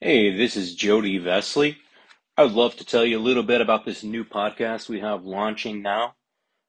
[0.00, 1.78] Hey, this is Jody Vesley.
[2.36, 5.24] I would love to tell you a little bit about this new podcast we have
[5.24, 6.14] launching now,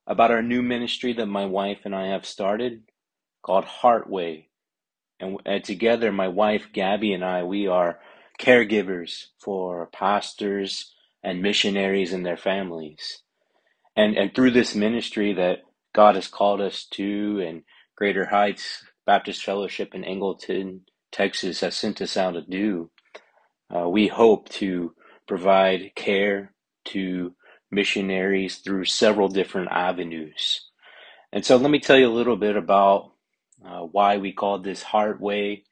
[0.08, 2.86] about our new ministry that my wife and I have started
[3.44, 4.46] called HeartWay.
[5.20, 8.00] And, together, my wife Gabby and I, we are
[8.40, 10.92] caregivers for pastors
[11.22, 13.22] and missionaries and their families.
[13.96, 15.60] And, and through this ministry that
[15.94, 17.62] God has called us to, and
[17.96, 20.80] Greater Heights Baptist Fellowship in Angleton,
[21.12, 22.90] Texas has sent us out to do,
[23.76, 24.94] uh, we hope to
[25.28, 26.54] provide care
[26.86, 27.34] to
[27.72, 30.70] missionaries through several different avenues.
[31.32, 33.12] And so let me tell you a little bit about
[33.64, 35.64] uh, why we called this HeartWay Way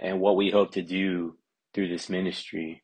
[0.00, 1.36] and what we hope to do
[1.74, 2.82] through this ministry.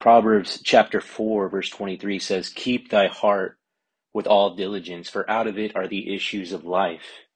[0.00, 3.58] Proverbs chapter 4, verse 23 says, Keep thy heart
[4.14, 7.26] with all diligence, for out of it are the issues of life.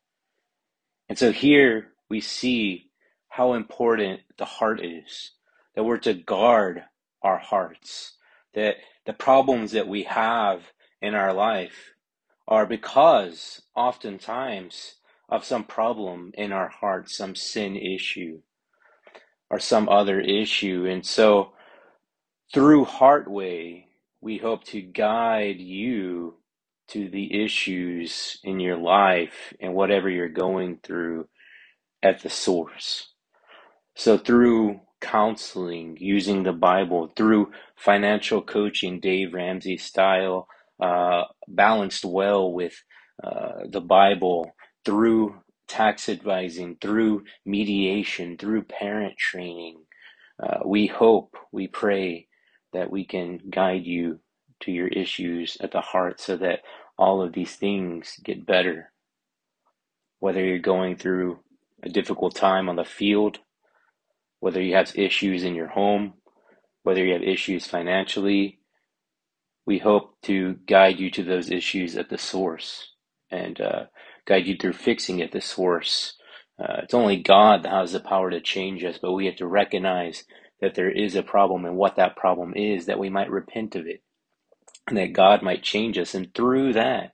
[1.09, 2.91] And so here we see
[3.29, 5.33] how important the heart is
[5.75, 6.85] that we're to guard
[7.23, 8.17] our hearts,
[8.55, 10.63] that the problems that we have
[11.03, 11.93] in our life
[12.47, 14.97] are because oftentimes
[15.29, 18.41] of some problem in our heart, some sin issue
[19.51, 20.87] or some other issue.
[20.89, 21.53] And so
[22.53, 23.85] through HeartWay,
[24.21, 26.37] we hope to guide you
[26.89, 31.29] to the issues in your life and whatever you're going through
[32.03, 33.09] at the source.
[33.97, 40.49] So through counseling using the Bible through financial coaching, Dave Ramsey style,
[40.81, 42.83] uh, balanced well with
[43.23, 44.53] uh, the Bible
[44.85, 45.37] through
[45.69, 49.85] tax advising, through mediation, through parent training.
[50.43, 52.27] Uh, we hope, we pray
[52.73, 54.21] that we can guide you
[54.61, 56.61] to your issues at the heart so that
[56.99, 58.91] all of these things get better.
[60.21, 61.41] Whether you're going through
[61.83, 63.39] a difficult time on the field
[64.45, 66.13] whether you have issues in your home,
[66.83, 68.59] whether you have issues financially,
[69.65, 72.93] we hope to guide you to those issues at the source
[73.31, 73.85] and uh,
[74.27, 76.19] guide you through fixing at the source.
[76.61, 79.47] Uh, it's only God that has the power to change us, but we have to
[79.47, 80.25] recognize
[80.61, 83.87] that there is a problem and what that problem is, that we might repent of
[83.87, 84.03] it,
[84.87, 86.15] and that God might change us.
[86.15, 87.13] And through that,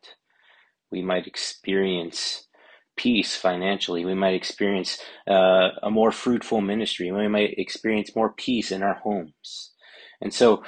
[0.90, 2.48] we might experience
[2.96, 4.04] peace financially.
[4.04, 7.10] We might experience uh, a more fruitful ministry.
[7.10, 9.72] We might experience more peace in our homes.
[10.20, 10.62] And so,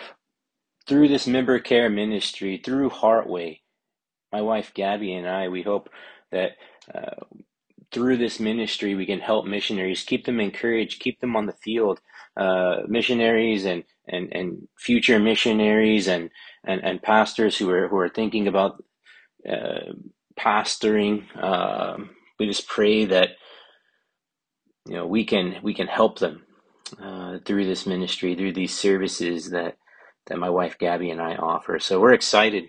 [0.89, 3.61] through this member care ministry, through HeartWay,
[4.33, 5.91] my wife Gabby and I, we hope
[6.33, 6.53] that
[6.93, 7.25] uh,
[7.93, 12.01] through this ministry we can help missionaries, keep them encouraged, keep them on the field,
[12.37, 16.31] uh, missionaries and, and, and future missionaries and,
[16.65, 18.83] and, and pastors who are who are thinking about
[19.49, 19.93] uh,
[20.39, 21.25] pastoring.
[21.43, 23.31] Um, we just pray that
[24.87, 26.45] you know we can we can help them
[27.03, 29.77] uh, through this ministry, through these services that
[30.29, 31.79] that my wife Gabby and I offer.
[31.81, 32.65] So we're excited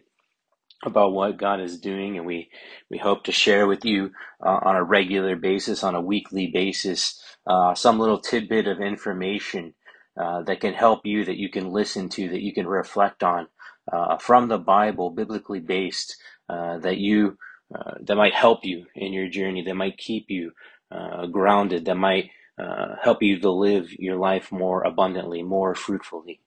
[0.86, 2.50] about what God is doing, and we
[2.90, 4.12] we hope to share with you
[4.46, 9.76] uh, on a regular basis, on a weekly basis, uh, some little tidbit of information
[10.20, 13.48] uh, that can help you, that you can listen to, that you can reflect on
[13.94, 16.18] uh, from the Bible, biblically based,
[16.50, 17.38] uh, that you
[17.74, 20.52] uh, that might help you in your journey, that might keep you
[20.92, 26.42] uh, grounded, that might uh, help you to live your life more abundantly, more fruitfully.